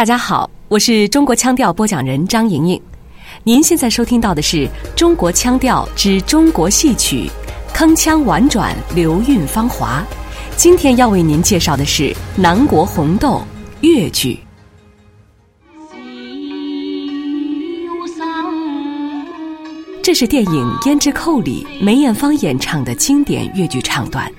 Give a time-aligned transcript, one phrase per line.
[0.00, 2.82] 大家好，我是中国腔调播讲人张莹莹。
[3.44, 7.30] 您现在收听到的是中国腔调之中国戏曲，
[7.74, 10.02] 铿锵婉转，流韵芳华。
[10.56, 13.42] 今天要为您介绍的是《南国红豆》
[13.86, 14.40] 越剧。
[20.02, 24.32] 这是电影《胭脂扣》里梅艳芳演唱的经典越剧唱段。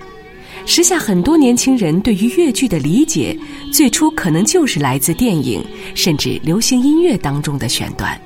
[0.66, 3.38] 时下很多年轻人对于越剧的理解，
[3.74, 5.64] 最初可能就是来自电影
[5.96, 8.20] 甚至流行音乐当中的选段。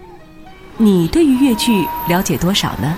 [0.77, 2.97] 你对于越剧了解多少呢？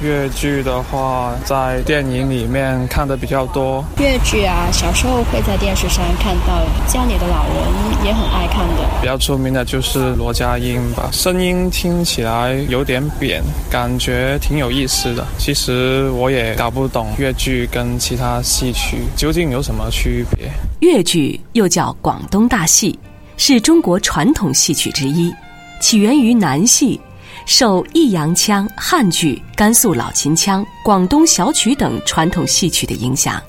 [0.00, 3.84] 越剧的话，在电影里面看的比较多。
[3.98, 8.88] 粤剧啊，小时候会在电视上看到，家里的老人也很爱看的。
[9.00, 15.26] 比较出名的就是罗家英吧，声音听起来有点扁，感觉挺有意思的。
[15.36, 20.48] 其实我也搞不懂粤剧跟其他戏曲究竟有什么区别。
[20.80, 22.96] 粤剧又叫广东大戏，
[23.36, 25.34] 是中国传统戏曲之一，
[25.80, 27.00] 起源于南戏。
[27.46, 33.42] 受弋阳腔、汉剧、甘肃老秦腔、广东小曲等传统戏曲的影响，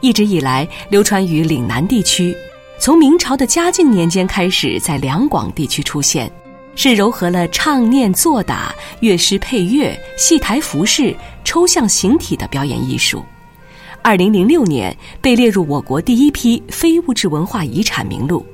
[0.00, 2.36] 一直以来流传于岭南地区。
[2.78, 6.30] 从明朝的嘉靖年间开始，在两广地区出现，
[6.74, 13.24] 是糅合了唱念做打、乐师配乐、戏台服饰、抽象形体的表演艺术。
[14.02, 18.44] 二零零六年被列入我国第一批非物质文化遗产名录。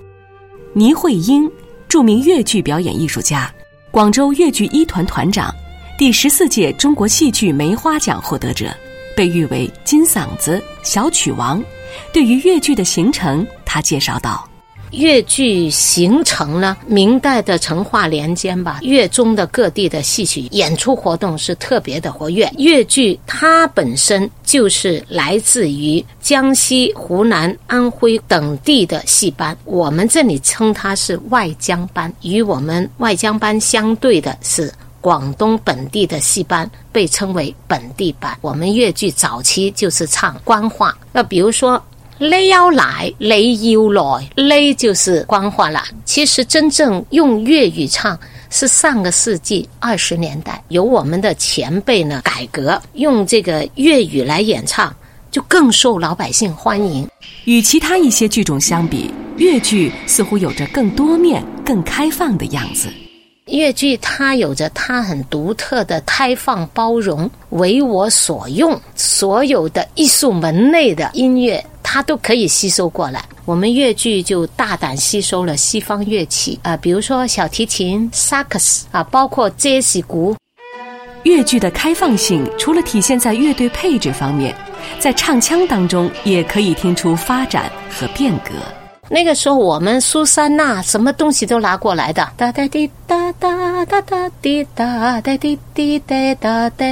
[0.73, 1.51] 倪慧英，
[1.89, 3.53] 著名越剧表演艺术家。
[3.93, 5.55] 广州越剧一团团长，
[5.98, 8.75] 第十四届中国戏剧梅花奖获得者，
[9.15, 11.62] 被誉为“金嗓子”“小曲王”。
[12.11, 14.48] 对于越剧的形成，他介绍道
[14.93, 22.51] ：“越剧形成呢，明代的成化年间吧，粤中的各地的戏曲演出活动是特别的活跃。
[22.59, 32.13] 越剧它本身就是来自于江西、湖南、安徽等地的戏班，我们这里称它是外江班。
[32.23, 38.37] 与我们外江班相对的是广东本地的戏班，被称为本地班。
[38.41, 41.83] 我们越剧早期就是唱官话，那比如说。
[42.25, 45.83] 你要来，你要来，你就是官话了。
[46.05, 48.17] 其实真正用粤语唱
[48.49, 54.95] 是上个世纪二十年代，由我们的前辈呢改革，用这个粤语来演唱，
[55.33, 57.09] 就更受老百姓欢迎。
[57.45, 62.89] 与其他一些剧种相比，粤剧似乎有着更多面、更开放的样子。
[63.47, 71.63] 粤剧它有着它很独特的开放、包容、为我所用，所有的艺术门类的音乐。
[71.92, 73.23] 它都可以吸收过来。
[73.45, 80.35] 我们越剧就大胆吸收了西方乐器啊，比如说小提琴、萨克斯啊，包括杰西鼓。
[81.25, 84.57] 越剧的开放性除了体现在乐队配置方面，
[84.98, 88.53] 在唱腔当中也可以听出发展和变革。
[89.11, 96.86] 那个时候，我们苏珊娜什么东西都拿过来的，哒哒滴哒哒哒哒滴哒哒滴滴哒哒哒，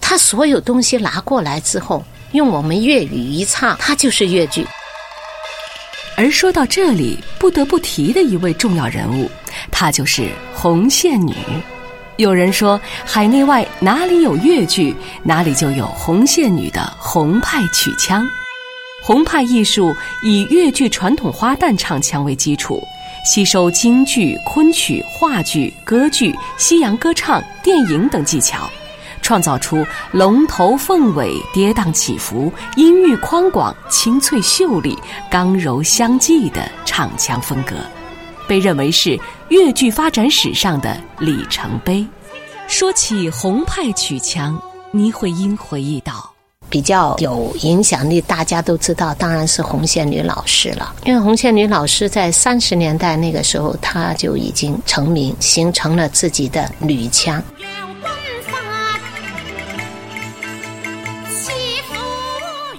[0.00, 2.00] 他所有东西拿过来之后。
[2.36, 4.64] 用我们粤语一唱，它就是越剧。
[6.16, 9.28] 而说到这里，不得不提的一位重要人物，
[9.70, 11.34] 她就是红线女。
[12.16, 18.26] 有人说，海内外哪里有越剧，哪里就有红线女的红派曲腔。
[19.02, 22.82] 红派艺术以粤剧传统花旦唱腔为基础，
[23.26, 28.68] 吸收京剧、昆曲、话剧、歌剧、西洋歌唱、电影等技巧。
[29.26, 34.96] 创造出龙头凤尾、跌宕起伏、音域宽广、清脆秀丽、
[35.28, 37.74] 刚柔相济的唱腔风格，
[38.46, 42.06] 被认为是越剧发展史上的里程碑。
[42.68, 44.56] 说起红派曲腔，
[44.92, 46.32] 倪慧英回忆道
[46.70, 50.94] ：“比较有影响力，大家都知道，当然是红线女老师了。
[51.04, 57.42] 因为红线女老师在三十年代那个时候，她就已经成名，形成了自己的女腔。”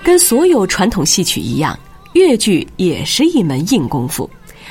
[0.08, 1.78] 跟所有传统戏曲一样，
[2.14, 4.30] 越剧也是一门硬功夫，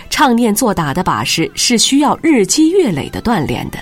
[0.09, 3.79] 唱念做打的把式是需要日积月累的锻炼的。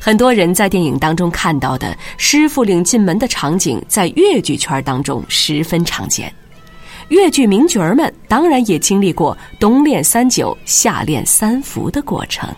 [0.00, 6.34] 很多人在电影当中看到的师傅领进门的场景，在越剧圈当中十分常见。
[7.10, 12.52] 越剧名角儿们当然也经历过冬练三九、夏练三伏的过程。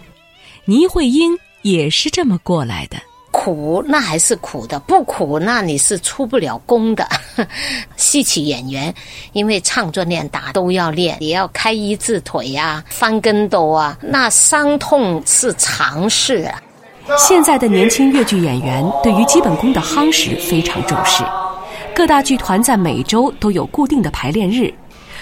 [0.65, 2.97] 倪慧英也是这么过来的。
[3.45, 7.07] 苦那还是苦的，不苦那你是出不了功的。
[7.95, 8.95] 戏曲演员
[9.35, 16.59] 因为唱作练打都要练，也要开一字腿呀、翻跟斗啊，那伤痛是常事啊。
[17.19, 21.23] 现在的年轻越剧演员对于基本功的夯实非常重视，
[21.95, 24.73] 各大剧团在每周都有固定的排练日，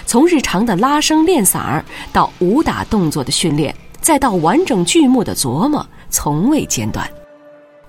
[0.05, 1.83] 从日常的拉声练嗓儿
[2.13, 7.05] 到武打动作的训练，再到完整剧目的琢磨，从未间断。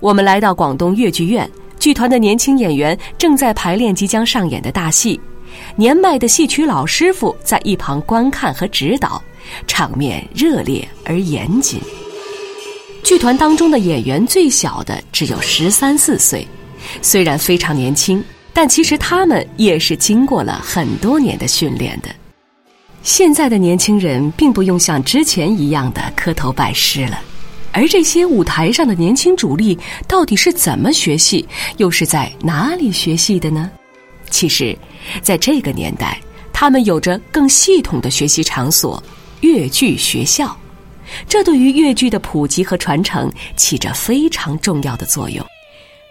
[0.04, 5.18] 我们来到广东粤剧院，剧团的年轻演员正在排练即将上演的大戏，
[5.76, 9.22] 年迈的戏曲老师傅在一旁观看和指导，
[9.66, 11.80] 场面热烈而严谨。
[13.02, 16.46] 剧团当中的演员最小的只有十三四岁，
[17.00, 18.22] 虽然非常年轻。
[18.52, 22.10] 但其实他们也是经过了很多年的训练的。
[23.02, 27.18] 现在的年轻人并不用像之前一样的磕头拜师了，
[27.74, 29.76] 而这些舞台上的年轻主力
[30.06, 31.44] 到底是怎么学戏，
[31.76, 33.68] 又是在哪里学戏的呢？
[34.30, 34.76] 其实，
[35.20, 36.20] 在这个年代，
[36.52, 39.02] 他们有着更系统的学习场所——
[39.42, 40.56] 越剧学校，
[41.28, 45.44] 这对于越剧的普及和传承起着非常重要的作用。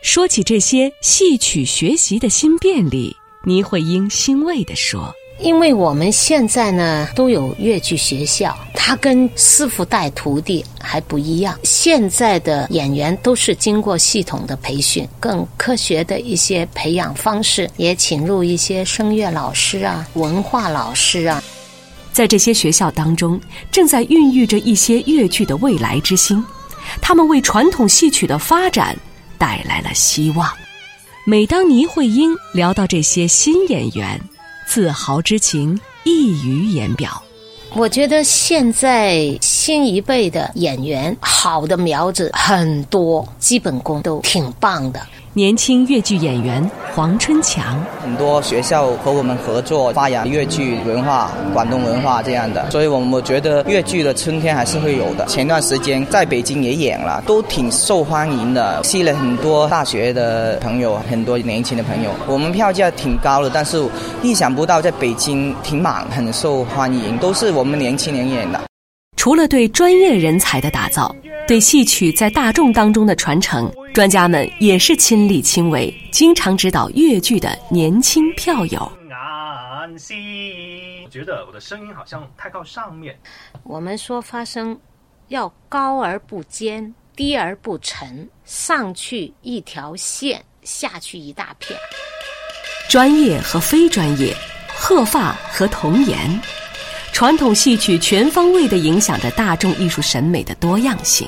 [0.01, 3.15] 说起这些戏曲学习的新便利，
[3.45, 11.57] 倪慧英欣慰地说：“因为我们现在呢都有越剧学校，它跟师傅带徒弟还不一样。
[11.63, 21.43] 现在的演员都是经过系统的培训，更科学的一些培养方式，也请入一些声乐老师啊、文化老师啊。
[22.11, 23.39] 在这些学校当中，
[23.71, 26.43] 正在孕育着一些越剧的未来之星，
[27.01, 28.95] 他们为传统戏曲的发展。”
[29.39, 30.49] 带来了希望。
[31.25, 34.17] 每当倪慧英聊到这些新演员，
[34.73, 37.21] 自豪之情溢于言表。
[37.75, 44.99] 我觉得现在新一辈的演员，好的苗子很多，基本功都挺棒的。
[45.35, 46.63] 年轻越剧演员
[46.93, 55.25] 黄春强，很多学校和我们合作发扬越剧文化、广东文化这样的，所以我们觉得越剧的春天还是会有的。
[55.25, 62.11] 前段时间在北京也演了，都挺受欢迎的，吸了很多大学的朋友，很多年轻的朋友。
[62.27, 63.83] 我们票价挺高的，但是
[64.21, 68.61] 意想不到在北京挺满，很受欢迎，都是我们年轻人演的。
[69.17, 71.15] 除了对专业人才的打造，
[71.45, 78.91] 对戏曲在大众当中的传承，专家们也是亲力亲为，经常指导越剧的年轻票友。
[81.03, 83.19] 我觉得我的声音好像太靠上面。
[83.63, 84.79] 我们说发声
[85.27, 91.77] 要高而不尖，低而不沉，上去一条线，下去一大片。
[92.89, 94.33] 专业和非专业，
[94.73, 96.41] 鹤发和童颜。
[97.23, 101.25] 传统戏曲全方位地影响着大众艺术审美的多样性。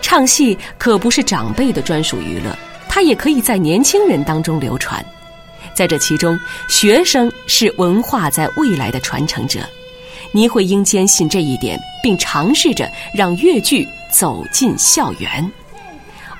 [0.00, 2.52] 唱戏可不是长辈的专属娱乐，
[2.88, 5.00] 它也可以在年轻人当中流传。
[5.74, 6.36] 在这其中，
[6.68, 9.60] 学生是文化在未来的传承者。
[10.32, 15.48] 倪慧英坚信这一点，并尝试着让越剧走进校园。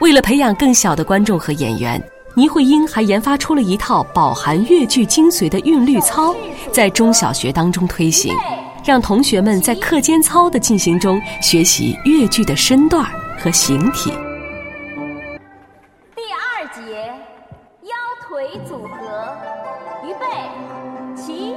[0.00, 2.02] 为了培养更小的观众和演员，
[2.34, 6.34] 倪慧英还研发出了一套饱含越剧精髓的韵律操，
[6.72, 8.36] 在中小学当中推行。
[8.84, 13.04] 让同学们在课间操的进行中学习越剧的身段
[13.38, 14.10] 和形体。
[16.16, 17.06] 第二节，
[17.82, 17.94] 腰
[18.26, 19.36] 腿组合，
[20.04, 20.26] 预备，
[21.14, 21.54] 起。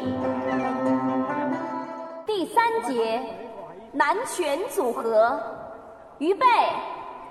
[2.28, 3.20] 第三节，
[3.92, 5.40] 南拳组合，
[6.20, 6.46] 预备，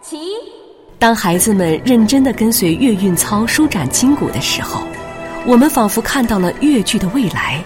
[0.00, 0.18] 起。
[0.98, 4.82] 当孩子们认真的跟随越韵操舒展筋骨的时候，
[5.46, 7.62] 我们仿佛看到了越剧的未来。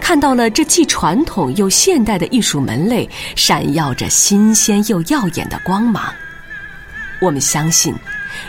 [0.00, 6.12] 看到了这既传统又现代的艺术门类，闪耀着新鲜又耀眼的光芒。
[7.20, 7.94] 我们相信，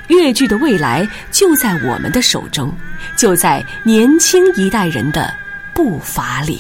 [0.08, 2.72] 越剧的未来就在我们的手中，
[3.16, 5.34] 就在年轻一代人的
[5.74, 6.60] 步伐里。